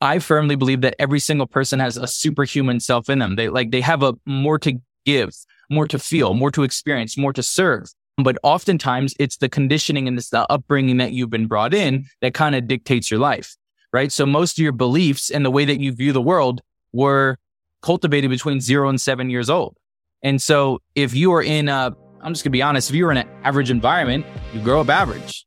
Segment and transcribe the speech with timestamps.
[0.00, 3.36] I firmly believe that every single person has a superhuman self in them.
[3.36, 5.34] They like, they have a more to give,
[5.70, 7.88] more to feel, more to experience, more to serve.
[8.18, 12.34] But oftentimes it's the conditioning and it's the upbringing that you've been brought in that
[12.34, 13.56] kind of dictates your life,
[13.92, 14.10] right?
[14.10, 17.38] So most of your beliefs and the way that you view the world were
[17.82, 19.76] cultivated between zero and seven years old.
[20.22, 23.18] And so if you are in a, I'm just gonna be honest, if you're in
[23.18, 25.46] an average environment, you grow up average.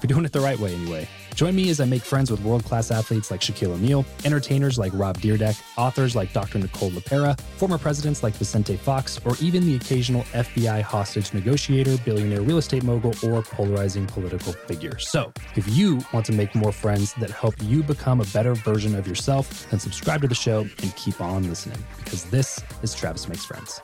[0.00, 1.06] if you're doing it the right way, anyway.
[1.34, 4.92] Join me as I make friends with world class athletes like Shaquille O'Neal, entertainers like
[4.94, 6.58] Rob Dyrdek, authors like Dr.
[6.58, 12.40] Nicole LePera, former presidents like Vicente Fox, or even the occasional FBI hostage negotiator, billionaire
[12.40, 14.98] real estate mogul, or polarizing political figure.
[14.98, 18.94] So, if you want to make more friends that help you become a better version
[18.94, 23.28] of yourself, then subscribe to the show and keep on listening because this is Travis
[23.28, 23.80] Makes Friends.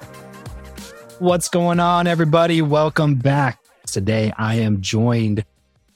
[1.18, 2.62] What's going on, everybody?
[2.62, 3.60] Welcome back.
[3.86, 5.44] Today, I am joined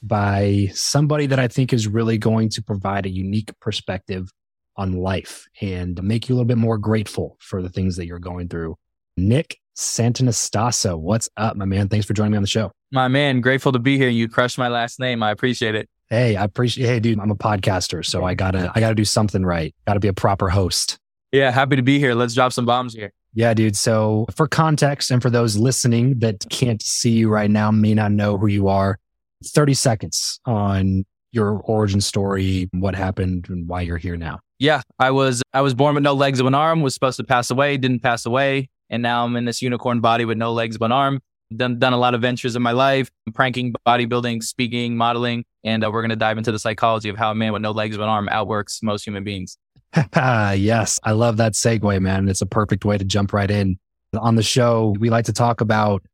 [0.03, 4.31] by somebody that I think is really going to provide a unique perspective
[4.77, 8.19] on life and make you a little bit more grateful for the things that you're
[8.19, 8.77] going through.
[9.17, 11.89] Nick Santonastasso, what's up, my man?
[11.89, 12.70] Thanks for joining me on the show.
[12.91, 14.09] My man, grateful to be here.
[14.09, 15.23] You crushed my last name.
[15.23, 15.89] I appreciate it.
[16.09, 16.87] Hey, I appreciate.
[16.87, 19.75] Hey, dude, I'm a podcaster, so I gotta, I gotta do something right.
[19.87, 20.98] Got to be a proper host.
[21.31, 22.14] Yeah, happy to be here.
[22.14, 23.12] Let's drop some bombs here.
[23.33, 23.77] Yeah, dude.
[23.77, 28.11] So, for context and for those listening that can't see you right now, may not
[28.11, 28.98] know who you are,
[29.44, 34.41] 30 seconds on your origin story, what happened and why you're here now.
[34.58, 37.24] Yeah, I was I was born with no legs and one arm, was supposed to
[37.24, 40.77] pass away, didn't pass away, and now I'm in this unicorn body with no legs
[40.77, 41.20] but arm.
[41.56, 45.91] Done done a lot of ventures in my life, pranking, bodybuilding, speaking, modeling, and uh,
[45.91, 48.08] we're going to dive into the psychology of how a man with no legs but
[48.08, 49.56] arm outworks most human beings.
[50.14, 52.28] yes, I love that segue, man.
[52.28, 53.78] It's a perfect way to jump right in.
[54.18, 56.05] On the show, we like to talk about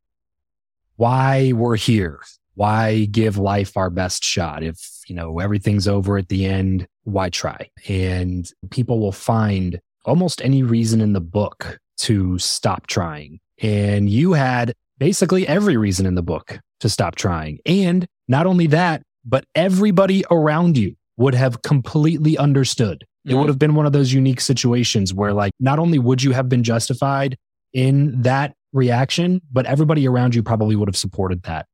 [0.95, 2.19] why we're here,
[2.57, 4.63] why give life our best shot?
[4.63, 7.69] If, you know, everything's over at the end, why try?
[7.87, 13.39] And people will find almost any reason in the book to stop trying.
[13.61, 17.59] And you had basically every reason in the book to stop trying.
[17.63, 23.03] And not only that, but everybody around you would have completely understood.
[23.03, 23.39] It mm-hmm.
[23.39, 26.49] would have been one of those unique situations where, like, not only would you have
[26.49, 27.37] been justified
[27.73, 31.67] in that reaction, but everybody around you probably would have supported that.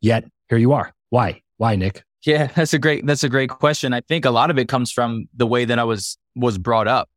[0.00, 0.92] Yet here you are.
[1.10, 1.42] Why?
[1.56, 2.04] Why, Nick?
[2.24, 3.92] Yeah, that's a great that's a great question.
[3.92, 6.88] I think a lot of it comes from the way that I was was brought
[6.88, 7.08] up.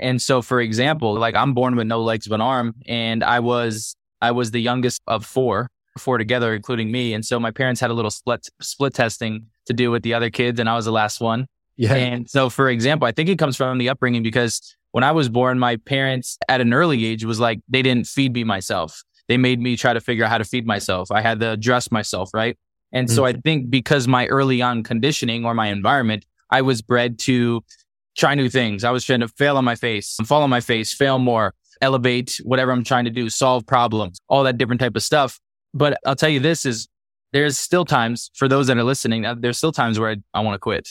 [0.00, 3.96] And so for example, like I'm born with no legs but arm and I was
[4.20, 7.14] I was the youngest of four, four together including me.
[7.14, 10.30] And so my parents had a little split split testing to do with the other
[10.30, 11.46] kids and I was the last one.
[11.76, 11.94] Yeah.
[11.94, 15.28] And so for example, I think it comes from the upbringing because when I was
[15.28, 19.36] born, my parents at an early age was like they didn't feed me myself they
[19.36, 21.10] made me try to figure out how to feed myself.
[21.10, 22.58] I had to dress myself, right?
[22.92, 23.14] And mm-hmm.
[23.14, 27.64] so I think because my early on conditioning or my environment, I was bred to
[28.16, 28.84] try new things.
[28.84, 32.40] I was trying to fail on my face, fall on my face, fail more, elevate
[32.44, 35.40] whatever I'm trying to do, solve problems, all that different type of stuff.
[35.72, 36.88] But I'll tell you this is
[37.32, 40.40] there's still times for those that are listening, uh, there's still times where I, I
[40.40, 40.90] want to quit.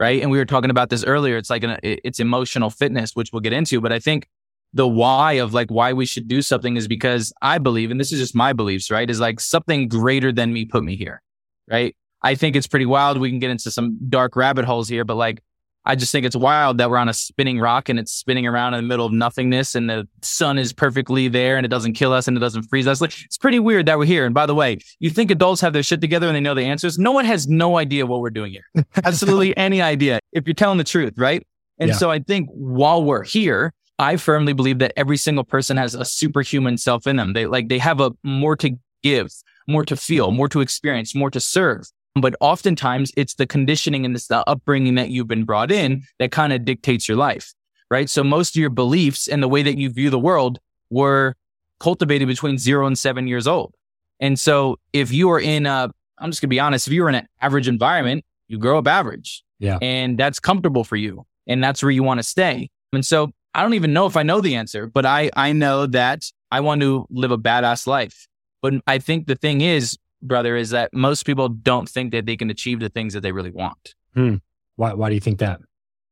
[0.00, 0.20] Right.
[0.20, 1.36] And we were talking about this earlier.
[1.36, 3.80] It's like an, it's emotional fitness, which we'll get into.
[3.80, 4.26] But I think
[4.74, 8.12] the why of like why we should do something is because I believe, and this
[8.12, 9.08] is just my beliefs, right?
[9.08, 11.22] Is like something greater than me put me here,
[11.70, 11.94] right?
[12.22, 13.18] I think it's pretty wild.
[13.18, 15.42] We can get into some dark rabbit holes here, but like,
[15.84, 18.74] I just think it's wild that we're on a spinning rock and it's spinning around
[18.74, 22.12] in the middle of nothingness and the sun is perfectly there and it doesn't kill
[22.12, 23.00] us and it doesn't freeze us.
[23.00, 24.24] Like, it's pretty weird that we're here.
[24.24, 26.62] And by the way, you think adults have their shit together and they know the
[26.62, 27.00] answers?
[27.00, 28.84] No one has no idea what we're doing here.
[29.04, 31.44] Absolutely any idea if you're telling the truth, right?
[31.78, 31.96] And yeah.
[31.96, 36.04] so I think while we're here, I firmly believe that every single person has a
[36.04, 37.32] superhuman self in them.
[37.32, 39.30] They like, they have a more to give,
[39.68, 41.86] more to feel, more to experience, more to serve.
[42.14, 46.30] But oftentimes it's the conditioning and it's the upbringing that you've been brought in that
[46.30, 47.54] kind of dictates your life,
[47.90, 48.08] right?
[48.10, 50.58] So most of your beliefs and the way that you view the world
[50.90, 51.34] were
[51.80, 53.74] cultivated between zero and seven years old.
[54.20, 57.14] And so if you are in a, I'm just gonna be honest, if you're in
[57.14, 59.42] an average environment, you grow up average.
[59.58, 59.78] Yeah.
[59.80, 61.24] And that's comfortable for you.
[61.46, 62.68] And that's where you want to stay.
[62.92, 65.86] And so I don't even know if I know the answer, but I, I know
[65.86, 68.26] that I want to live a badass life.
[68.62, 72.36] But I think the thing is, brother, is that most people don't think that they
[72.36, 73.94] can achieve the things that they really want.
[74.14, 74.36] Hmm.
[74.76, 75.60] Why, why do you think that?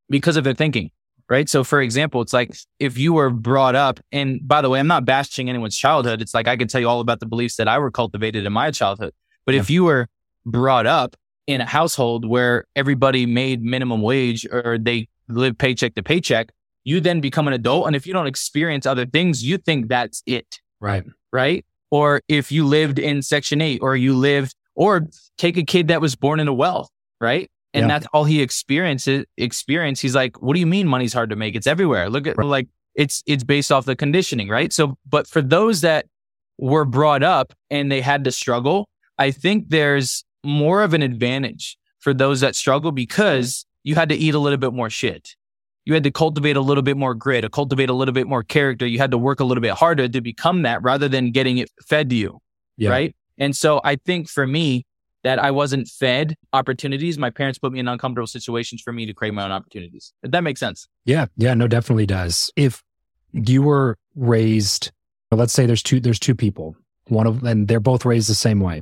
[0.09, 0.91] Because of their thinking,
[1.29, 1.47] right?
[1.49, 4.87] So, for example, it's like if you were brought up, and by the way, I'm
[4.87, 6.21] not bashing anyone's childhood.
[6.21, 8.53] It's like I can tell you all about the beliefs that I were cultivated in
[8.53, 9.13] my childhood.
[9.45, 9.61] But yeah.
[9.61, 10.07] if you were
[10.45, 11.15] brought up
[11.47, 16.51] in a household where everybody made minimum wage or they lived paycheck to paycheck,
[16.83, 17.87] you then become an adult.
[17.87, 20.59] And if you don't experience other things, you think that's it.
[20.79, 21.03] Right.
[21.31, 21.65] Right.
[21.91, 25.07] Or if you lived in section eight or you lived, or
[25.37, 26.89] take a kid that was born into wealth.
[27.19, 27.51] Right.
[27.73, 27.87] And yeah.
[27.87, 29.99] that's all he experiences experience.
[29.99, 31.55] He's like, what do you mean money's hard to make?
[31.55, 32.09] It's everywhere.
[32.09, 32.47] Look at right.
[32.47, 34.73] like it's it's based off the conditioning, right?
[34.73, 36.05] So, but for those that
[36.57, 41.77] were brought up and they had to struggle, I think there's more of an advantage
[41.99, 45.35] for those that struggle because you had to eat a little bit more shit.
[45.85, 48.43] You had to cultivate a little bit more grit, to cultivate a little bit more
[48.43, 48.85] character.
[48.85, 51.69] You had to work a little bit harder to become that rather than getting it
[51.87, 52.39] fed to you.
[52.77, 52.89] Yeah.
[52.89, 53.15] Right.
[53.37, 54.85] And so I think for me,
[55.23, 57.17] that I wasn't fed opportunities.
[57.17, 60.13] My parents put me in uncomfortable situations for me to create my own opportunities.
[60.23, 60.87] If that makes sense.
[61.05, 61.27] Yeah.
[61.37, 61.53] Yeah.
[61.53, 62.51] No, definitely does.
[62.55, 62.83] If
[63.31, 64.91] you were raised,
[65.31, 66.75] let's say there's two, there's two people,
[67.07, 68.81] one of, and they're both raised the same way.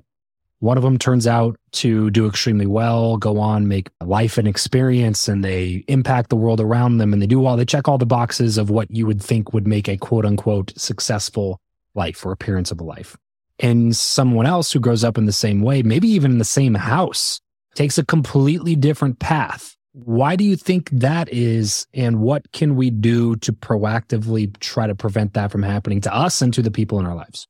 [0.60, 5.28] One of them turns out to do extremely well, go on, make life an experience,
[5.28, 7.14] and they impact the world around them.
[7.14, 9.68] And they do all, they check all the boxes of what you would think would
[9.68, 11.60] make a quote unquote successful
[11.96, 13.18] life or appearance of a life
[13.60, 16.76] and someone else who grows up in the same way, maybe even in the same
[16.76, 17.42] house,
[17.76, 19.76] takes a completely different path.
[19.92, 21.86] Why do you think that is?
[21.94, 26.42] And what can we do to proactively try to prevent that from happening to us
[26.42, 27.48] and to the people in our lives?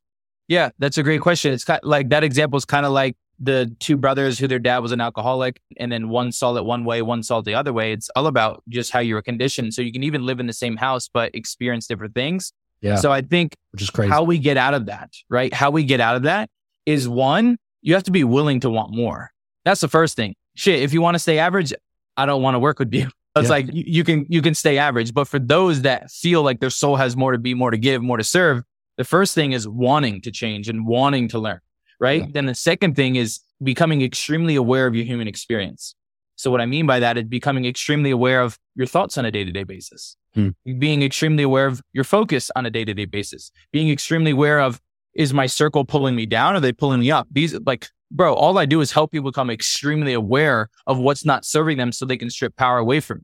[0.49, 1.53] Yeah, that's a great question.
[1.53, 4.59] It's kind of like that example is kind of like the two brothers who their
[4.59, 7.53] dad was an alcoholic and then one saw it one way, one saw it the
[7.53, 7.93] other way.
[7.93, 9.75] It's all about just how you were conditioned.
[9.75, 12.51] So you can even live in the same house, but experience different things.
[12.81, 12.95] Yeah.
[12.95, 14.11] So I think which is crazy.
[14.11, 15.53] how we get out of that, right?
[15.53, 16.49] How we get out of that
[16.85, 19.31] is one, you have to be willing to want more.
[19.65, 20.35] That's the first thing.
[20.55, 21.73] Shit, if you want to stay average,
[22.17, 23.09] I don't want to work with you.
[23.35, 23.51] It's yeah.
[23.51, 26.71] like you, you can you can stay average, but for those that feel like their
[26.71, 28.63] soul has more to be, more to give, more to serve,
[28.99, 31.61] the first thing is wanting to change and wanting to learn,
[32.01, 32.23] right?
[32.23, 32.27] Yeah.
[32.33, 35.95] Then the second thing is becoming extremely aware of your human experience.
[36.35, 39.31] So what I mean by that is becoming extremely aware of your thoughts on a
[39.31, 40.49] day to day basis, hmm.
[40.79, 44.59] being extremely aware of your focus on a day to day basis, being extremely aware
[44.59, 44.81] of
[45.13, 46.55] is my circle pulling me down?
[46.55, 47.25] Or are they pulling me up?
[47.31, 51.45] These like, bro, all I do is help people become extremely aware of what's not
[51.45, 53.23] serving them so they can strip power away from.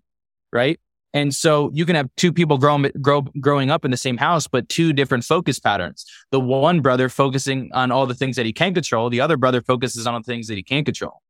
[0.53, 0.79] Right.
[1.15, 4.47] And so you can have two people grow, grow, growing up in the same house,
[4.47, 6.05] but two different focus patterns.
[6.31, 9.09] The one brother focusing on all the things that he can control.
[9.09, 11.21] The other brother focuses on the things that he can't control.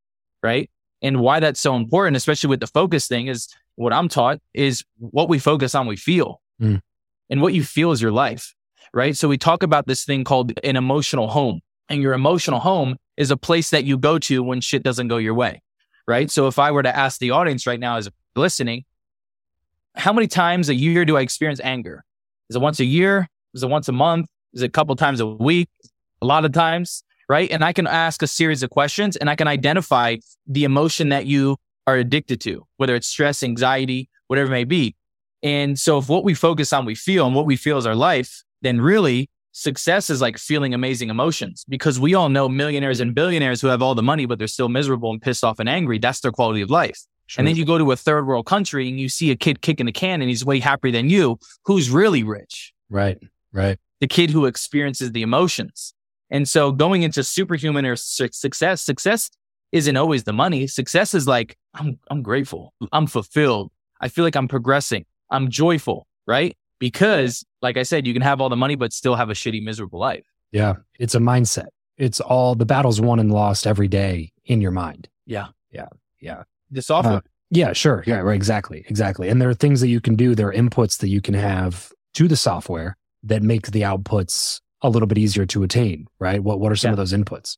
[0.42, 0.72] Right.
[1.04, 4.84] And why that's so important, especially with the focus thing, is what I'm taught is
[4.98, 6.42] what we focus on, we feel.
[6.60, 6.82] Mm.
[7.30, 8.56] And what you feel is your life,
[8.92, 9.16] right?
[9.16, 11.62] So we talk about this thing called an emotional home.
[11.90, 15.18] And your emotional home is a place that you go to when shit doesn't go
[15.18, 15.62] your way,
[16.08, 16.32] right?
[16.32, 18.86] So if I were to ask the audience right now as listening,
[19.96, 22.04] how many times a year do I experience anger?
[22.50, 23.28] Is it once a year?
[23.54, 24.28] Is it once a month?
[24.54, 25.70] Is it a couple times a week?
[26.22, 27.50] A lot of times right?
[27.52, 31.26] And I can ask a series of questions and I can identify the emotion that
[31.26, 31.58] you
[31.88, 34.96] are addicted to, whether it's stress, anxiety, whatever it may be.
[35.44, 37.96] And so if what we focus on, we feel and what we feel is our
[37.96, 43.14] life, then really success is like feeling amazing emotions because we all know millionaires and
[43.14, 46.00] billionaires who have all the money, but they're still miserable and pissed off and angry.
[46.00, 47.00] That's their quality of life.
[47.28, 47.42] Sure.
[47.42, 49.88] And then you go to a third world country and you see a kid kicking
[49.88, 51.40] a can and he's way happier than you.
[51.66, 52.74] Who's really rich?
[52.90, 53.18] Right.
[53.52, 53.80] Right.
[54.00, 55.94] The kid who experiences the emotions.
[56.30, 59.30] And so going into superhuman or su- success, success
[59.72, 60.68] isn't always the money.
[60.68, 62.74] Success is like, I'm, I'm grateful.
[62.92, 63.72] I'm fulfilled.
[64.02, 65.06] I feel like I'm progressing.
[65.30, 66.56] I'm joyful, right?
[66.80, 69.64] Because like I said, you can have all the money, but still have a shitty,
[69.64, 70.26] miserable life.
[70.52, 70.76] Yeah.
[71.00, 71.68] It's a mindset.
[71.98, 75.10] It's all the battles won and lost every day in your mind.
[75.26, 75.48] Yeah.
[75.72, 75.88] Yeah.
[76.20, 76.44] Yeah.
[76.76, 77.16] The software.
[77.16, 78.04] Uh, yeah, sure.
[78.06, 78.36] Yeah, right.
[78.36, 78.86] Exactly.
[78.88, 79.30] Exactly.
[79.30, 80.36] And there are things that you can do.
[80.36, 84.90] There are inputs that you can have to the software that make the outputs a
[84.90, 86.44] little bit easier to attain, right?
[86.44, 86.94] What what are some yeah.
[86.94, 87.58] of those inputs?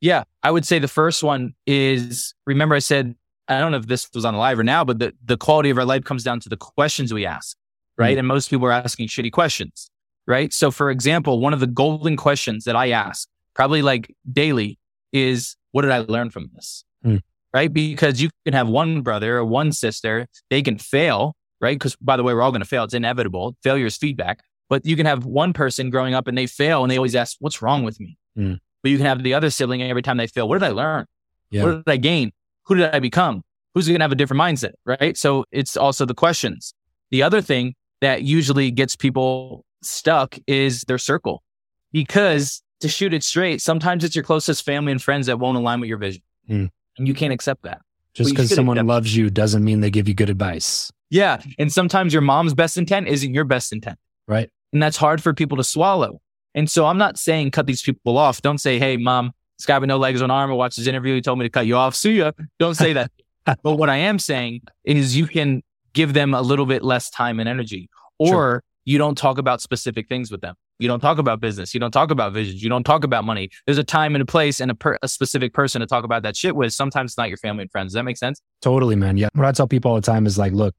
[0.00, 3.14] Yeah, I would say the first one is remember I said
[3.48, 5.78] I don't know if this was on live or now, but the, the quality of
[5.78, 7.56] our life comes down to the questions we ask,
[7.96, 8.10] right?
[8.10, 8.18] Mm-hmm.
[8.18, 9.88] And most people are asking shitty questions,
[10.26, 10.52] right?
[10.52, 14.78] So for example, one of the golden questions that I ask probably like daily
[15.12, 16.84] is what did I learn from this?
[17.04, 17.22] Mm.
[17.56, 17.72] Right?
[17.72, 21.74] Because you can have one brother or one sister, they can fail, right?
[21.74, 22.84] Because by the way, we're all going to fail.
[22.84, 23.56] It's inevitable.
[23.62, 24.40] Failure is feedback.
[24.68, 27.38] But you can have one person growing up and they fail and they always ask,
[27.40, 28.18] what's wrong with me?
[28.36, 28.58] Mm.
[28.82, 30.46] But you can have the other sibling every time they fail.
[30.46, 31.06] What did I learn?
[31.48, 31.62] Yeah.
[31.62, 32.32] What did I gain?
[32.66, 33.40] Who did I become?
[33.74, 34.72] Who's going to have a different mindset?
[34.84, 35.16] Right.
[35.16, 36.74] So it's also the questions.
[37.10, 41.42] The other thing that usually gets people stuck is their circle
[41.90, 45.80] because to shoot it straight, sometimes it's your closest family and friends that won't align
[45.80, 46.20] with your vision.
[46.50, 46.70] Mm.
[46.98, 47.80] And you can't accept that.
[48.14, 50.90] Just because someone loves you doesn't mean they give you good advice.
[51.10, 51.42] Yeah.
[51.58, 53.98] And sometimes your mom's best intent isn't your best intent.
[54.26, 54.50] Right.
[54.72, 56.20] And that's hard for people to swallow.
[56.54, 58.40] And so I'm not saying cut these people off.
[58.40, 61.14] Don't say, Hey, mom, this guy with no legs, on arm, or watch this interview.
[61.14, 61.94] He told me to cut you off.
[61.94, 62.32] See ya.
[62.58, 63.10] Don't say that.
[63.62, 65.62] but what I am saying is you can
[65.92, 67.88] give them a little bit less time and energy.
[68.18, 68.62] Or sure.
[68.84, 70.54] you don't talk about specific things with them.
[70.78, 71.72] You don't talk about business.
[71.72, 72.62] You don't talk about visions.
[72.62, 73.50] You don't talk about money.
[73.64, 76.22] There's a time and a place and a, per, a specific person to talk about
[76.24, 76.72] that shit with.
[76.72, 77.88] Sometimes it's not your family and friends.
[77.88, 78.40] Does that make sense?
[78.60, 79.16] Totally, man.
[79.16, 79.28] Yeah.
[79.32, 80.74] What I tell people all the time is like, look,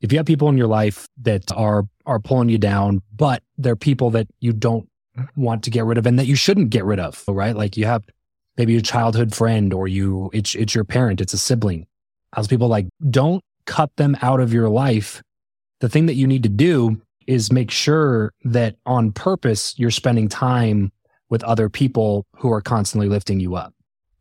[0.00, 3.76] if you have people in your life that are are pulling you down, but they're
[3.76, 4.88] people that you don't
[5.36, 7.56] want to get rid of and that you shouldn't get rid of, right?
[7.56, 8.04] Like you have
[8.56, 11.86] maybe a childhood friend or you it's it's your parent, it's a sibling.
[12.36, 15.22] As people like don't cut them out of your life.
[15.80, 20.28] The thing that you need to do is make sure that on purpose you're spending
[20.28, 20.92] time
[21.30, 23.74] with other people who are constantly lifting you up.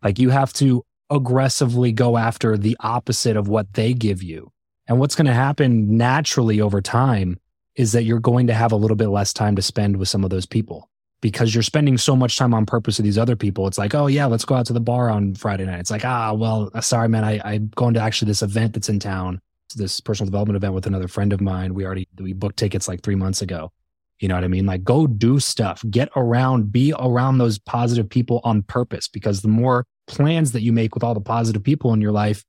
[0.04, 4.52] Like you have to aggressively go after the opposite of what they give you.
[4.88, 7.40] And what's going to happen naturally over time
[7.76, 10.24] is that you're going to have a little bit less time to spend with some
[10.24, 10.90] of those people
[11.22, 13.66] because you're spending so much time on purpose with these other people.
[13.66, 15.80] It's like, oh yeah, let's go out to the bar on Friday night.
[15.80, 19.00] It's like, ah, well, sorry, man, I, I'm going to actually this event that's in
[19.00, 19.40] town
[19.74, 21.74] this personal development event with another friend of mine.
[21.74, 23.72] We already we booked tickets like three months ago.
[24.20, 24.66] You know what I mean?
[24.66, 29.48] Like go do stuff, get around, be around those positive people on purpose because the
[29.48, 32.44] more plans that you make with all the positive people in your life,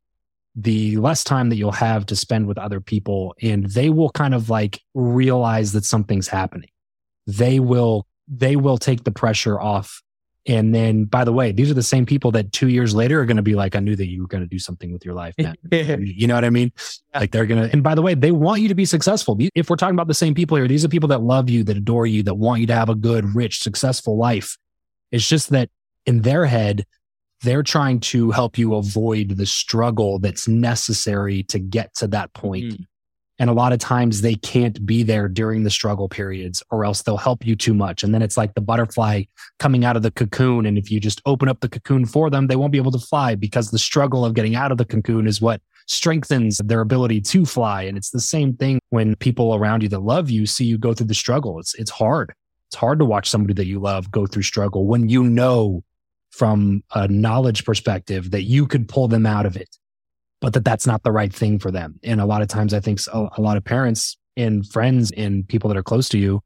[0.55, 4.35] the less time that you'll have to spend with other people and they will kind
[4.35, 6.69] of like realize that something's happening.
[7.27, 10.03] They will they will take the pressure off
[10.47, 13.25] and then, by the way, these are the same people that two years later are
[13.25, 15.15] going to be like, I knew that you were going to do something with your
[15.15, 15.57] life, man.
[15.73, 16.71] you know what I mean?
[17.15, 19.39] Like they're going to, and by the way, they want you to be successful.
[19.55, 21.79] If we're talking about the same people here, these are people that love you, that
[21.79, 24.59] adore you, that want you to have a good, rich, successful life.
[25.11, 25.71] It's just that
[26.05, 26.85] in their head,
[27.41, 32.65] they're trying to help you avoid the struggle that's necessary to get to that point.
[32.65, 32.87] Mm.
[33.39, 37.03] And a lot of times they can't be there during the struggle periods or else
[37.03, 38.03] they'll help you too much.
[38.03, 39.25] And then it's like the butterfly
[39.59, 40.67] coming out of the cocoon.
[40.67, 42.99] And if you just open up the cocoon for them, they won't be able to
[42.99, 47.21] fly because the struggle of getting out of the cocoon is what strengthens their ability
[47.21, 47.83] to fly.
[47.83, 50.95] And it's the same thing when people around you that love you see you go
[50.95, 51.59] through the struggle.
[51.59, 52.33] It's, it's hard.
[52.69, 55.83] It's hard to watch somebody that you love go through struggle when you know
[56.31, 59.77] from a knowledge perspective that you could pull them out of it
[60.45, 61.99] but that that's not the right thing for them.
[62.03, 65.69] And a lot of times I think a, lot of parents and friends and people
[65.69, 66.43] that are close to you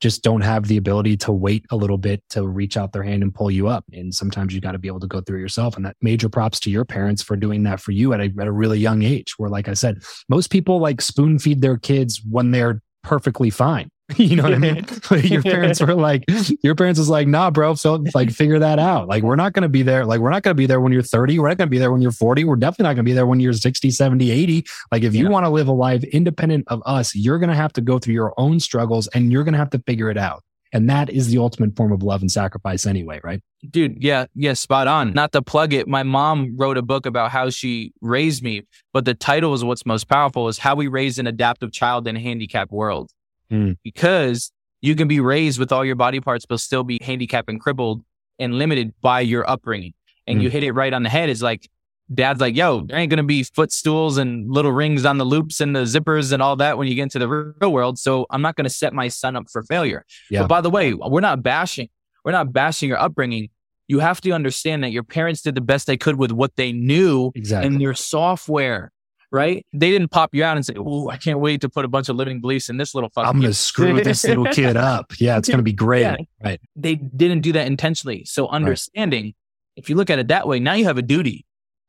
[0.00, 3.22] just don't have the ability to wait a little bit to reach out their hand
[3.22, 3.84] and pull you up.
[3.92, 5.76] And sometimes you got to be able to go through yourself.
[5.76, 8.46] And that major props to your parents for doing that for you at a, at
[8.46, 12.22] a really young age, where, like I said, most people like spoon feed their kids
[12.26, 13.90] when they're perfectly fine.
[14.16, 14.84] you know what I mean?
[15.22, 16.24] your parents were like,
[16.62, 17.74] your parents was like, nah, bro.
[17.74, 19.08] So like, figure that out.
[19.08, 20.04] Like, we're not going to be there.
[20.04, 21.38] Like, we're not going to be there when you're 30.
[21.38, 22.44] We're not going to be there when you're 40.
[22.44, 24.64] We're definitely not going to be there when you're 60, 70, 80.
[24.92, 27.72] Like, if you want to live a life independent of us, you're going to have
[27.74, 30.42] to go through your own struggles and you're going to have to figure it out.
[30.74, 33.40] And that is the ultimate form of love and sacrifice anyway, right?
[33.70, 35.12] Dude, yeah, yeah, spot on.
[35.12, 39.04] Not to plug it, my mom wrote a book about how she raised me, but
[39.04, 42.20] the title is what's most powerful is how we raise an adaptive child in a
[42.20, 43.08] handicapped world
[43.50, 43.76] mm.
[43.82, 47.60] because you can be raised with all your body parts, but still be handicapped and
[47.60, 48.02] crippled
[48.38, 49.94] and limited by your upbringing.
[50.26, 50.42] And mm.
[50.42, 51.30] you hit it right on the head.
[51.30, 51.70] Is like,
[52.12, 55.60] dad's like, yo, there ain't going to be footstools and little rings on the loops
[55.60, 57.98] and the zippers and all that when you get into the real world.
[57.98, 60.04] So I'm not going to set my son up for failure.
[60.30, 60.42] Yeah.
[60.42, 61.88] But by the way, we're not bashing,
[62.24, 63.48] we're not bashing your upbringing.
[63.86, 66.72] You have to understand that your parents did the best they could with what they
[66.72, 67.66] knew exactly.
[67.66, 68.92] and their software
[69.34, 69.66] right?
[69.72, 72.08] They didn't pop you out and say, "Oh, I can't wait to put a bunch
[72.08, 75.12] of limiting beliefs in this little fucking." I'm going to screw this little kid up.
[75.18, 76.02] Yeah, it's going to be great.
[76.02, 76.16] Yeah.
[76.42, 76.60] Right.
[76.76, 78.24] They didn't do that intentionally.
[78.24, 79.34] So understanding, right.
[79.76, 81.44] if you look at it that way, now you have a duty,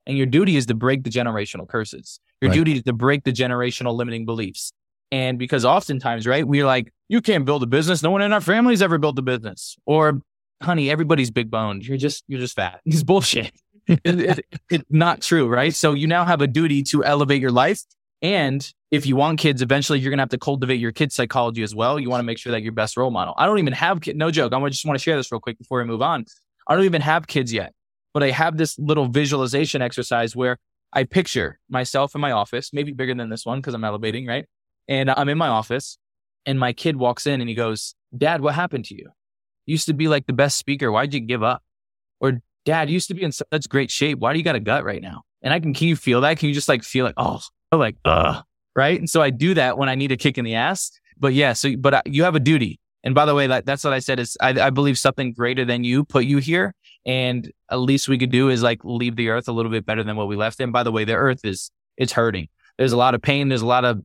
[0.07, 2.19] and your duty is to break the generational curses.
[2.41, 2.55] Your right.
[2.55, 4.73] duty is to break the generational limiting beliefs.
[5.11, 8.01] And because oftentimes, right, we're like, you can't build a business.
[8.01, 9.77] No one in our family's ever built a business.
[9.85, 10.19] Or,
[10.63, 11.85] honey, everybody's big boned.
[11.85, 12.81] You're just, you're just fat.
[12.85, 13.53] It's bullshit
[13.87, 15.73] it, it, it's not true, right?
[15.73, 17.81] So you now have a duty to elevate your life.
[18.21, 21.63] And if you want kids, eventually you're going to have to cultivate your kid's psychology
[21.63, 21.99] as well.
[21.99, 23.33] You want to make sure that you're best role model.
[23.37, 24.17] I don't even have kids.
[24.17, 24.53] No joke.
[24.53, 26.25] I just want to share this real quick before we move on.
[26.67, 27.73] I don't even have kids yet,
[28.13, 30.57] but I have this little visualization exercise where
[30.93, 34.45] I picture myself in my office, maybe bigger than this one because I'm elevating, right?
[34.87, 35.97] And I'm in my office
[36.45, 39.09] and my kid walks in and he goes, Dad, what happened to you?
[39.65, 40.91] you used to be like the best speaker.
[40.91, 41.63] Why'd you give up?
[42.19, 44.19] Or dad used to be in such great shape.
[44.19, 45.23] Why do you got a gut right now?
[45.41, 46.37] And I can, can you feel that?
[46.37, 47.39] Can you just like feel like, oh,
[47.71, 48.41] like, uh,
[48.75, 48.99] right?
[48.99, 50.91] And so I do that when I need a kick in the ass.
[51.17, 52.79] But yeah, so, but you have a duty.
[53.03, 55.63] And by the way, that, that's what I said is I, I believe something greater
[55.63, 56.73] than you put you here.
[57.05, 60.03] And at least we could do is like leave the earth a little bit better
[60.03, 60.71] than what we left in.
[60.71, 62.49] By the way, the earth is, it's hurting.
[62.77, 63.47] There's a lot of pain.
[63.47, 64.01] There's a lot of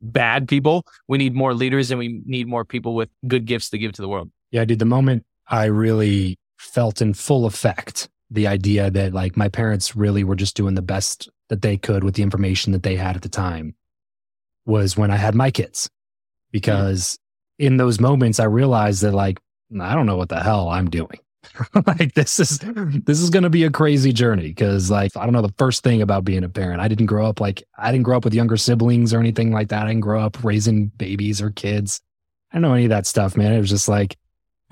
[0.00, 0.86] bad people.
[1.08, 4.02] We need more leaders and we need more people with good gifts to give to
[4.02, 4.30] the world.
[4.52, 4.78] Yeah, dude.
[4.78, 10.24] The moment I really felt in full effect the idea that like my parents really
[10.24, 13.22] were just doing the best that they could with the information that they had at
[13.22, 13.74] the time.
[14.64, 16.50] was when I had my kids mm-hmm.
[16.52, 17.18] because
[17.58, 19.40] in those moments I realized that like
[19.78, 21.18] I don't know what the hell I'm doing.
[21.86, 22.60] like this is
[23.04, 25.82] this is going to be a crazy journey because like I don't know the first
[25.82, 26.80] thing about being a parent.
[26.80, 29.68] I didn't grow up like I didn't grow up with younger siblings or anything like
[29.68, 29.82] that.
[29.82, 32.00] I didn't grow up raising babies or kids.
[32.50, 33.52] I don't know any of that stuff, man.
[33.52, 34.16] It was just like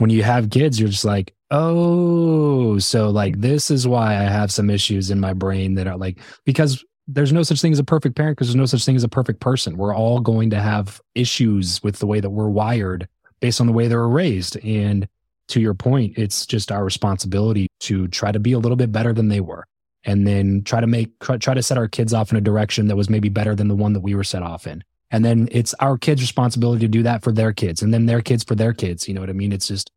[0.00, 4.52] when you have kids, you're just like, oh, so like this is why I have
[4.52, 7.85] some issues in my brain that are like because there's no such thing as a
[7.85, 9.76] perfect parent because there's no such thing as a perfect person.
[9.76, 13.09] We're all going to have issues with the way that we're wired
[13.40, 14.57] based on the way they were raised.
[14.64, 15.09] And
[15.49, 19.12] to your point, it's just our responsibility to try to be a little bit better
[19.12, 19.66] than they were.
[20.04, 22.87] And then try to make, try, try to set our kids off in a direction
[22.88, 24.85] that was maybe better than the one that we were set off in.
[25.11, 28.23] And then it's our kids' responsibility to do that for their kids and then their
[28.23, 29.09] kids for their kids.
[29.09, 29.52] You know what I mean?
[29.52, 29.90] It's just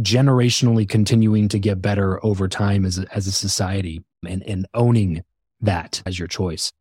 [0.00, 5.24] generationally continuing to get better over time as a, as a society and, and owning
[5.60, 6.72] that as your choice.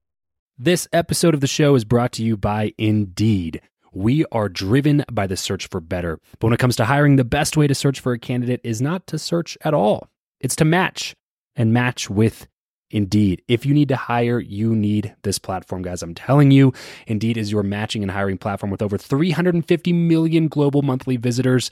[0.57, 3.61] This episode of the show is brought to you by Indeed.
[3.91, 6.19] We are driven by the search for better.
[6.39, 8.81] But when it comes to hiring, the best way to search for a candidate is
[8.81, 11.15] not to search at all, it's to match
[11.55, 12.47] and match with
[12.93, 13.41] Indeed.
[13.47, 16.03] If you need to hire, you need this platform, guys.
[16.03, 16.73] I'm telling you,
[17.07, 21.71] Indeed is your matching and hiring platform with over 350 million global monthly visitors,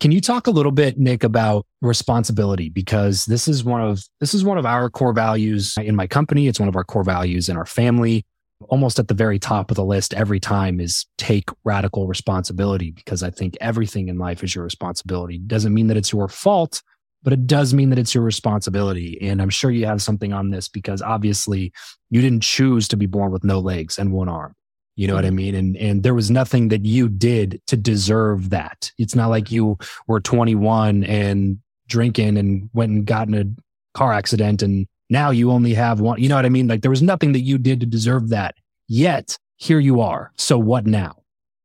[0.00, 2.68] Can you talk a little bit, Nick, about responsibility?
[2.68, 6.48] Because this is one of this is one of our core values in my company.
[6.48, 8.24] It's one of our core values in our family
[8.68, 13.22] almost at the very top of the list every time is take radical responsibility because
[13.22, 15.38] I think everything in life is your responsibility.
[15.38, 16.82] Doesn't mean that it's your fault,
[17.22, 19.18] but it does mean that it's your responsibility.
[19.20, 21.72] And I'm sure you have something on this because obviously
[22.10, 24.54] you didn't choose to be born with no legs and one arm.
[24.96, 25.36] You know what I mm-hmm.
[25.36, 25.54] mean?
[25.54, 28.92] And and there was nothing that you did to deserve that.
[28.98, 34.12] It's not like you were 21 and drinking and went and got in a car
[34.12, 36.20] accident and now you only have one.
[36.20, 36.66] You know what I mean?
[36.68, 38.56] Like there was nothing that you did to deserve that.
[38.88, 40.32] Yet here you are.
[40.36, 41.16] So what now?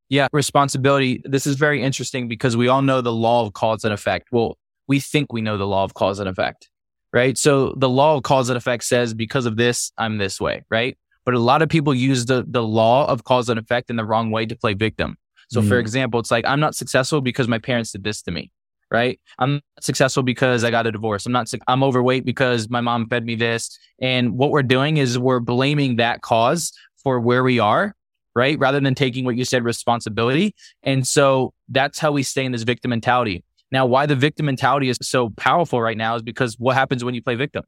[0.09, 1.21] Yeah, responsibility.
[1.23, 4.29] This is very interesting because we all know the law of cause and effect.
[4.31, 6.69] Well, we think we know the law of cause and effect,
[7.13, 7.37] right?
[7.37, 10.97] So the law of cause and effect says because of this, I'm this way, right?
[11.29, 14.03] But a lot of people use the the law of cause and effect in the
[14.03, 15.15] wrong way to play victim.
[15.51, 15.67] So mm.
[15.67, 18.49] for example, it's like I'm not successful because my parents did this to me
[18.91, 19.19] right?
[19.37, 21.27] I'm successful because I got a divorce.
[21.27, 23.77] I'm not, I'm overweight because my mom fed me this.
[24.01, 27.95] And what we're doing is we're blaming that cause for where we are,
[28.33, 28.57] right?
[28.57, 30.55] Rather than taking what you said, responsibility.
[30.81, 33.43] And so that's how we stay in this victim mentality.
[33.71, 37.13] Now, why the victim mentality is so powerful right now is because what happens when
[37.13, 37.65] you play victim?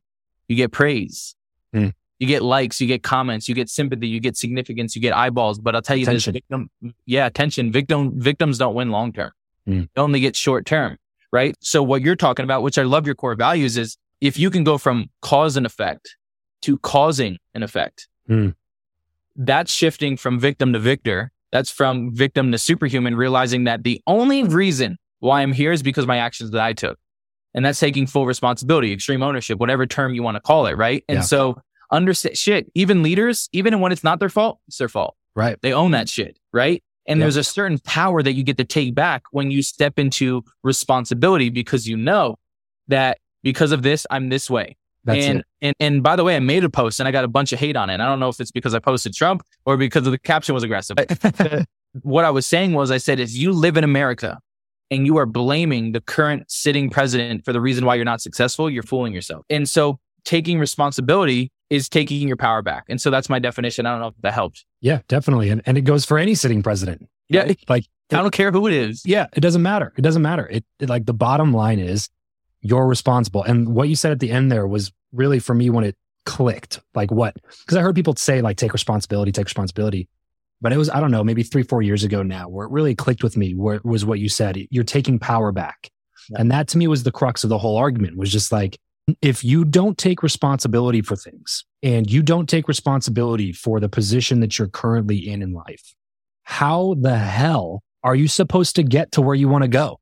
[0.48, 1.36] You get praise.
[1.76, 1.94] Mm.
[2.22, 5.60] You get likes, you get comments, you get sympathy, you get significance, you get eyeballs.
[5.60, 6.34] But I'll tell you attention.
[6.34, 6.70] this victim,
[7.06, 7.72] yeah, attention.
[7.72, 9.32] Victim victims don't win long term.
[9.68, 9.90] Mm.
[9.94, 10.98] They only get short term
[11.32, 11.56] right?
[11.62, 14.64] So what you're talking about, which I love your core values is if you can
[14.64, 16.16] go from cause and effect
[16.64, 18.54] to causing an effect, mm.
[19.36, 21.32] that's shifting from victim to victor.
[21.52, 26.08] That's from victim to superhuman, realizing that the only reason why I'm here is because
[26.08, 26.98] my actions that I took.
[27.54, 30.78] And that's taking full responsibility, extreme ownership, whatever term you want to call it.
[30.78, 31.04] Right.
[31.10, 31.24] And yeah.
[31.24, 35.16] so understand shit, even leaders, even when it's not their fault, it's their fault.
[35.36, 35.58] Right.
[35.62, 36.38] They own that shit.
[36.54, 36.84] Right.
[37.08, 37.26] And yep.
[37.26, 41.50] there's a certain power that you get to take back when you step into responsibility
[41.50, 42.38] because you know
[42.88, 44.78] that because of this, I'm this way.
[45.04, 45.46] That's and, it.
[45.62, 47.60] and and by the way, I made a post and I got a bunch of
[47.60, 47.94] hate on it.
[47.94, 50.64] And I don't know if it's because I posted Trump or because the caption was
[50.64, 50.98] aggressive.
[52.04, 54.40] what I was saying was I said if you live in America
[54.92, 58.70] and you are blaming the current sitting president for the reason why you're not successful,
[58.70, 59.44] you're fooling yourself.
[59.50, 62.84] And so taking responsibility is taking your power back.
[62.90, 63.86] And so that's my definition.
[63.86, 64.66] I don't know if that helped.
[64.82, 65.50] Yeah, definitely.
[65.50, 67.10] And, and it goes for any sitting president.
[67.30, 67.54] Yeah.
[67.70, 69.04] Like, I don't care who it is.
[69.06, 69.28] Yeah.
[69.34, 69.94] It doesn't matter.
[69.98, 70.46] It doesn't matter.
[70.48, 72.10] It, it like the bottom line is
[72.60, 73.44] you're responsible.
[73.44, 76.82] And what you said at the end there was really for me when it clicked.
[76.94, 77.36] Like what?
[77.36, 80.10] Because I heard people say like take responsibility, take responsibility.
[80.60, 82.96] But it was, I don't know, maybe three, four years ago now, where it really
[82.96, 84.58] clicked with me, where it was what you said.
[84.70, 85.90] You're taking power back.
[86.30, 86.42] Yeah.
[86.42, 88.78] And that to me was the crux of the whole argument was just like,
[89.22, 94.40] if you don't take responsibility for things and you don't take responsibility for the position
[94.42, 95.94] that you're currently in in life,
[96.44, 100.00] how the hell are you supposed to get to where you want to go?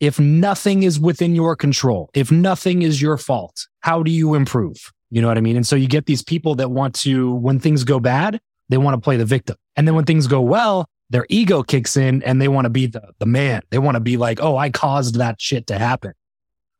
[0.00, 4.92] If nothing is within your control, if nothing is your fault, how do you improve?
[5.10, 5.56] You know what I mean?
[5.56, 8.94] And so you get these people that want to, when things go bad, they want
[8.94, 9.56] to play the victim.
[9.76, 12.86] And then when things go well, their ego kicks in and they want to be
[12.86, 13.62] the, the man.
[13.70, 16.14] They want to be like, oh, I caused that shit to happen.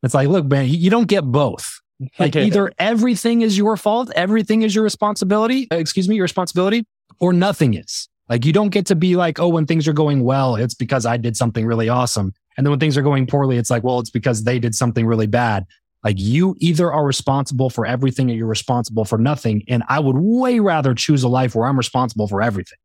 [0.05, 1.81] It's like, look, man, you don't get both.
[2.19, 6.85] Like either everything is your fault, everything is your responsibility, uh, excuse me, your responsibility,
[7.21, 8.09] or nothing is.
[8.29, 11.07] Like you don't get to be like, oh, when things are going well, it's because
[11.07, 12.33] I did something really awesome.
[12.57, 15.07] And then when things are going poorly, it's like, well, it's because they did something
[15.07, 15.67] really bad.
[16.03, 19.63] Like you either are responsible for everything or you're responsible for nothing.
[19.69, 22.79] And I would way rather choose a life where I'm responsible for everything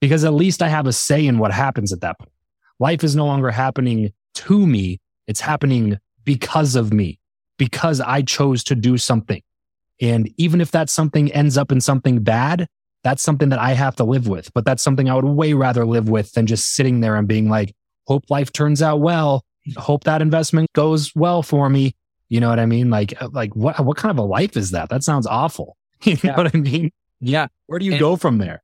[0.00, 2.32] because at least I have a say in what happens at that point.
[2.78, 5.00] Life is no longer happening to me.
[5.26, 7.18] It's happening because of me,
[7.56, 9.40] because I chose to do something.
[10.02, 12.68] And even if that something ends up in something bad,
[13.02, 14.52] that's something that I have to live with.
[14.52, 17.48] But that's something I would way rather live with than just sitting there and being
[17.48, 17.74] like,
[18.06, 19.44] hope life turns out well.
[19.76, 21.94] Hope that investment goes well for me.
[22.28, 22.90] You know what I mean?
[22.90, 24.88] Like, uh, like what, what kind of a life is that?
[24.90, 25.76] That sounds awful.
[26.02, 26.90] You know what I mean?
[27.20, 27.46] Yeah.
[27.68, 28.62] Where do you and, go from there?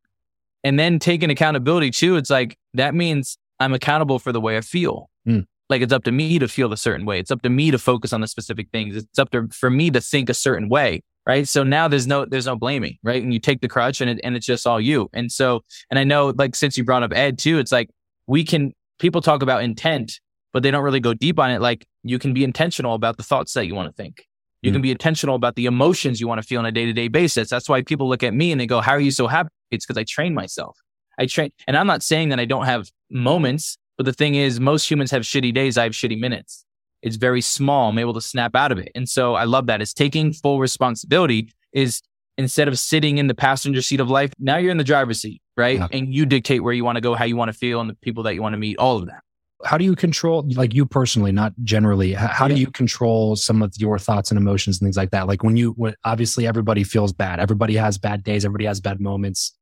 [0.63, 2.17] And then taking accountability too.
[2.17, 5.09] It's like, that means I'm accountable for the way I feel.
[5.27, 5.47] Mm.
[5.73, 7.19] Like it's up to me to feel a certain way.
[7.19, 8.95] It's up to me to focus on the specific things.
[8.95, 11.03] It's up to, for me to think a certain way.
[11.27, 11.49] Right.
[11.49, 12.99] So now there's no, there's no blaming.
[13.03, 13.23] Right.
[13.23, 15.09] And you take the crutch and it, and it's just all you.
[15.13, 17.89] And so, and I know like since you brought up Ed too, it's like
[18.27, 20.21] we can, people talk about intent,
[20.53, 21.63] but they don't really go deep on it.
[21.63, 24.27] Like you can be intentional about the thoughts that you want to think.
[24.61, 24.75] You mm.
[24.75, 27.09] can be intentional about the emotions you want to feel on a day to day
[27.09, 27.49] basis.
[27.49, 29.49] That's why people look at me and they go, how are you so happy?
[29.71, 30.77] It's because I train myself.
[31.19, 34.59] I train, and I'm not saying that I don't have moments, but the thing is,
[34.59, 35.79] most humans have shitty days.
[35.79, 36.65] I have shitty minutes.
[37.03, 37.91] It's very small.
[37.91, 38.91] I'm able to snap out of it.
[38.97, 39.81] And so I love that.
[39.81, 42.03] It's taking full responsibility is
[42.37, 45.41] instead of sitting in the passenger seat of life, now you're in the driver's seat,
[45.57, 45.79] right?
[45.79, 45.87] Yeah.
[45.93, 47.95] And you dictate where you want to go, how you want to feel, and the
[47.95, 49.21] people that you want to meet, all of that.
[49.65, 52.57] How do you control, like you personally, not generally, how yeah.
[52.57, 55.29] do you control some of your thoughts and emotions and things like that?
[55.29, 59.01] Like when you, when obviously everybody feels bad, everybody has bad days, everybody has bad
[59.01, 59.57] moments.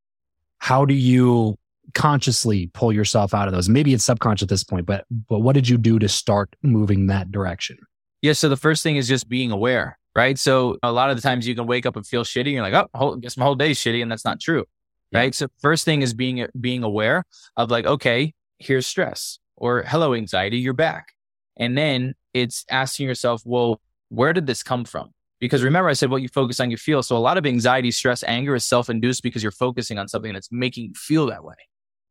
[0.56, 1.58] How do you
[1.94, 3.68] consciously pull yourself out of those?
[3.68, 7.06] Maybe it's subconscious at this point, but but what did you do to start moving
[7.06, 7.78] that direction?
[8.22, 10.38] Yeah, so the first thing is just being aware, right?
[10.38, 12.40] So a lot of the times you can wake up and feel shitty.
[12.40, 14.64] And you're like, oh, whole, guess my whole day's shitty, and that's not true,
[15.10, 15.20] yeah.
[15.20, 15.34] right?
[15.34, 17.24] So first thing is being being aware
[17.56, 21.12] of like, okay, here's stress, or hello anxiety, you're back,
[21.56, 25.10] and then it's asking yourself, well, where did this come from?
[25.40, 27.02] Because remember, I said what you focus on, you feel.
[27.02, 30.34] So a lot of anxiety, stress, anger is self induced because you're focusing on something
[30.34, 31.54] that's making you feel that way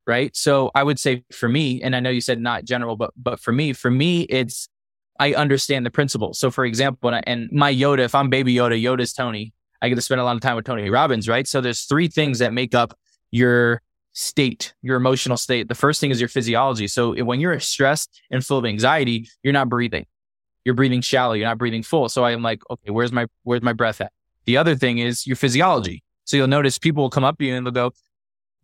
[0.10, 0.36] right?
[0.36, 3.40] So I would say for me, and I know you said not general, but but
[3.40, 4.68] for me, for me, it's
[5.20, 6.34] I understand the principle.
[6.34, 9.54] So for example, I, and my Yoda, if I'm Baby Yoda, Yoda's Tony.
[9.82, 11.48] I get to spend a lot of time with Tony Robbins, right?
[11.48, 12.98] So there's three things that make up
[13.32, 15.70] your state, your emotional state.
[15.70, 16.88] The first thing is your physiology.
[16.88, 20.06] So when you're stressed and full of anxiety, you're not breathing.
[20.66, 21.34] You're breathing shallow.
[21.34, 22.10] You're not breathing full.
[22.10, 24.12] So I'm like, okay, where's my where's my breath at?
[24.46, 26.04] The other thing is your physiology.
[26.26, 27.94] So you'll notice people will come up to you and they'll go,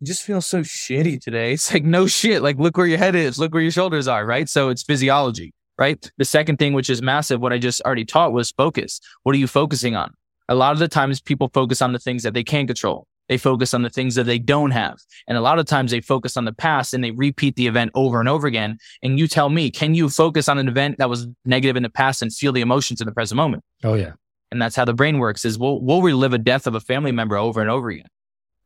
[0.00, 1.52] you just feel so shitty today.
[1.56, 2.42] It's like, no shit.
[2.42, 3.38] Like, look where your head is.
[3.38, 4.26] Look where your shoulders are.
[4.26, 4.48] Right.
[4.48, 5.52] So it's physiology.
[5.78, 6.10] Right.
[6.16, 9.00] The second thing, which is massive, what I just already taught was focus.
[9.24, 10.14] What are you focusing on?
[10.48, 13.06] A lot of the times people focus on the things that they can't control.
[13.28, 14.98] They focus on the things that they don't have.
[15.26, 17.90] And a lot of times they focus on the past and they repeat the event
[17.94, 18.78] over and over again.
[19.02, 21.90] And you tell me, can you focus on an event that was negative in the
[21.90, 23.64] past and feel the emotions in the present moment?
[23.82, 24.12] Oh, yeah.
[24.52, 27.12] And that's how the brain works is we'll, we'll relive a death of a family
[27.12, 28.06] member over and over again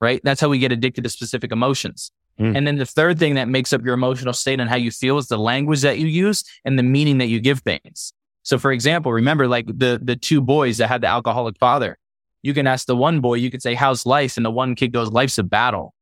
[0.00, 0.20] right?
[0.24, 2.10] That's how we get addicted to specific emotions.
[2.38, 2.56] Mm.
[2.56, 5.18] And then the third thing that makes up your emotional state and how you feel
[5.18, 8.12] is the language that you use and the meaning that you give things.
[8.42, 11.98] So for example, remember like the, the two boys that had the alcoholic father.
[12.42, 14.38] You can ask the one boy, you could say, how's life?
[14.38, 15.94] And the one kid goes, life's a battle.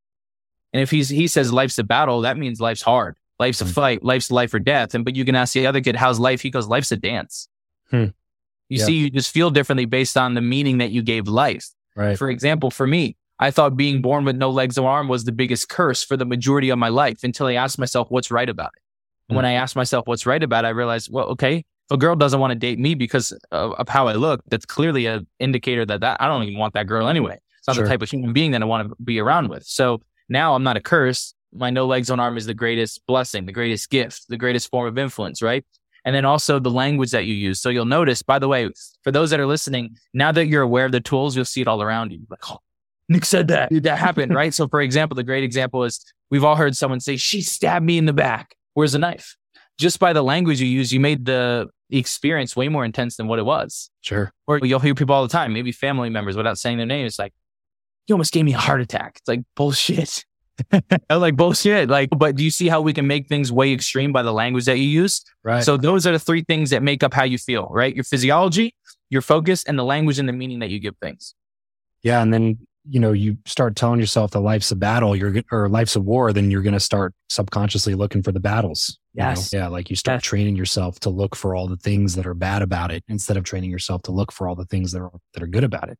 [0.71, 3.17] And if he's, he says life's a battle, that means life's hard.
[3.39, 3.71] Life's a Hmm.
[3.71, 4.03] fight.
[4.03, 4.93] Life's life or death.
[4.95, 6.41] And, but you can ask the other kid, how's life?
[6.41, 7.49] He goes, life's a dance.
[7.89, 7.97] Hmm.
[8.69, 8.85] You Yeah.
[8.85, 11.67] see, you just feel differently based on the meaning that you gave life.
[11.95, 12.17] Right.
[12.17, 15.31] For example, for me, I thought being born with no legs or arm was the
[15.31, 18.71] biggest curse for the majority of my life until I asked myself what's right about
[18.75, 18.81] it.
[19.29, 19.49] And when mm.
[19.49, 22.39] I asked myself what's right about it, I realized, well, okay, if a girl doesn't
[22.39, 26.01] want to date me because of, of how I look, that's clearly an indicator that,
[26.01, 27.39] that I don't even want that girl anyway.
[27.59, 27.85] It's not Sure.
[27.85, 29.63] the type of human being that I want to be around with.
[29.63, 31.33] So now I'm not a curse.
[31.53, 34.87] My no legs, on arm is the greatest blessing, the greatest gift, the greatest form
[34.87, 35.65] of influence, right?
[36.05, 37.59] And then also the language that you use.
[37.59, 38.69] So you'll notice, by the way,
[39.03, 41.67] for those that are listening, now that you're aware of the tools, you'll see it
[41.67, 42.19] all around you.
[42.29, 42.59] Like, oh,
[43.09, 43.69] Nick said that.
[43.71, 44.53] That happened, right?
[44.53, 47.97] So, for example, the great example is we've all heard someone say, She stabbed me
[47.97, 48.55] in the back.
[48.75, 49.35] Where's the knife?
[49.77, 53.39] Just by the language you use, you made the experience way more intense than what
[53.39, 53.89] it was.
[54.01, 54.31] Sure.
[54.45, 57.05] Or you'll hear people all the time, maybe family members without saying their name.
[57.05, 57.33] It's like,
[58.07, 59.17] You almost gave me a heart attack.
[59.17, 60.25] It's like bullshit.
[61.09, 61.89] I'm like bullshit.
[61.89, 64.65] Like, but do you see how we can make things way extreme by the language
[64.65, 65.23] that you use?
[65.43, 65.63] Right.
[65.63, 67.95] So those are the three things that make up how you feel, right?
[67.95, 68.75] Your physiology,
[69.09, 71.33] your focus, and the language and the meaning that you give things.
[72.03, 75.69] Yeah, and then you know you start telling yourself that life's a battle, you're or
[75.69, 78.97] life's a war, then you're going to start subconsciously looking for the battles.
[79.13, 79.29] you know?
[79.29, 79.53] Yes.
[79.53, 80.23] Yeah, like you start Yes.
[80.23, 83.43] training yourself to look for all the things that are bad about it instead of
[83.43, 85.97] training yourself to look for all the things that are that are good about it.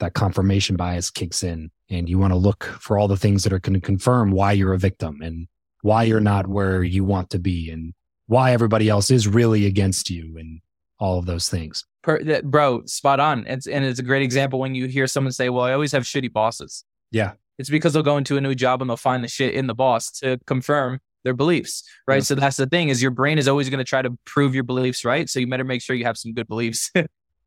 [0.00, 3.52] That confirmation bias kicks in, and you want to look for all the things that
[3.52, 5.46] are going to confirm why you're a victim and
[5.82, 7.94] why you're not where you want to be, and
[8.26, 10.60] why everybody else is really against you, and
[10.98, 11.84] all of those things.
[12.04, 13.46] Per, that, bro, spot on.
[13.46, 16.04] It's, and it's a great example when you hear someone say, "Well, I always have
[16.04, 17.32] shitty bosses." Yeah.
[17.58, 19.74] It's because they'll go into a new job and they'll find the shit in the
[19.74, 22.16] boss to confirm their beliefs, right?
[22.16, 22.22] Yeah.
[22.22, 24.64] So that's the thing is your brain is always going to try to prove your
[24.64, 25.28] beliefs right.
[25.28, 26.92] So you better make sure you have some good beliefs.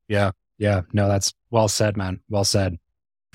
[0.10, 0.32] Yeah.
[0.58, 0.84] Yeah.
[0.94, 2.22] No, that's well said, man.
[2.30, 2.78] Well said.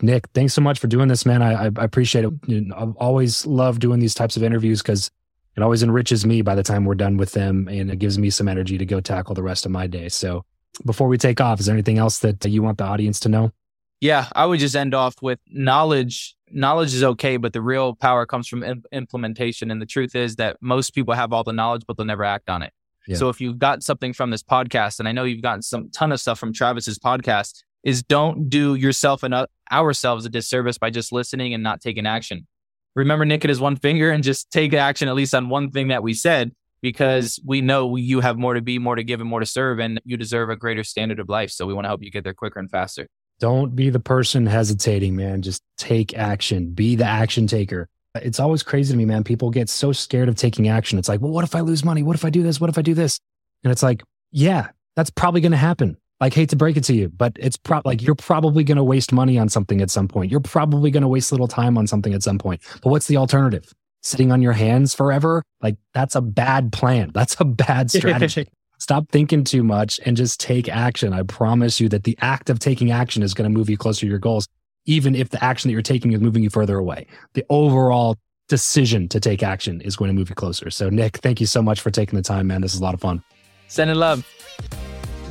[0.00, 1.42] Nick, thanks so much for doing this, man.
[1.42, 2.32] I, I appreciate it.
[2.46, 5.10] You know, I've always loved doing these types of interviews because
[5.54, 8.30] it always enriches me by the time we're done with them and it gives me
[8.30, 10.08] some energy to go tackle the rest of my day.
[10.08, 10.46] So
[10.84, 13.52] before we take off, is there anything else that you want the audience to know?
[14.00, 16.34] Yeah, I would just end off with knowledge.
[16.50, 19.70] Knowledge is okay, but the real power comes from im- implementation.
[19.70, 22.50] And the truth is that most people have all the knowledge, but they'll never act
[22.50, 22.72] on it.
[23.06, 23.16] Yeah.
[23.16, 26.12] So if you've got something from this podcast, and I know you've gotten some ton
[26.12, 30.90] of stuff from Travis's podcast, is don't do yourself and uh, ourselves a disservice by
[30.90, 32.46] just listening and not taking action.
[32.94, 35.88] Remember, Nick it is one finger and just take action at least on one thing
[35.88, 39.30] that we said, because we know you have more to be, more to give, and
[39.30, 41.50] more to serve, and you deserve a greater standard of life.
[41.50, 43.06] So we want to help you get there quicker and faster.
[43.40, 45.42] Don't be the person hesitating, man.
[45.42, 46.72] Just take action.
[46.72, 47.88] Be the action taker.
[48.16, 49.24] It's always crazy to me, man.
[49.24, 50.98] People get so scared of taking action.
[50.98, 52.02] It's like, well, what if I lose money?
[52.02, 52.60] What if I do this?
[52.60, 53.18] What if I do this?
[53.64, 55.96] And it's like, yeah, that's probably going to happen.
[56.20, 59.12] Like, hate to break it to you, but it's like you're probably going to waste
[59.12, 60.30] money on something at some point.
[60.30, 62.60] You're probably going to waste a little time on something at some point.
[62.80, 63.72] But what's the alternative?
[64.02, 65.42] Sitting on your hands forever?
[65.60, 67.10] Like, that's a bad plan.
[67.14, 68.48] That's a bad strategy.
[68.78, 71.12] Stop thinking too much and just take action.
[71.12, 74.00] I promise you that the act of taking action is going to move you closer
[74.00, 74.48] to your goals,
[74.86, 77.06] even if the action that you're taking is moving you further away.
[77.34, 78.16] The overall
[78.48, 80.68] decision to take action is going to move you closer.
[80.68, 82.60] So, Nick, thank you so much for taking the time, man.
[82.60, 83.22] This is a lot of fun.
[83.68, 84.26] Sending love.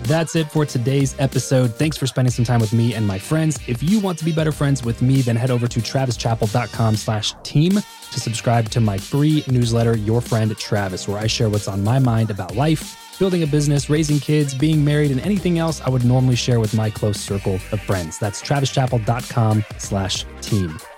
[0.03, 1.75] That's it for today's episode.
[1.75, 3.59] Thanks for spending some time with me and my friends.
[3.67, 7.33] If you want to be better friends with me, then head over to travischappell.com slash
[7.43, 11.83] team to subscribe to my free newsletter, Your Friend Travis, where I share what's on
[11.83, 15.89] my mind about life, building a business, raising kids, being married, and anything else I
[15.89, 18.17] would normally share with my close circle of friends.
[18.17, 20.77] That's travischappell.com slash team.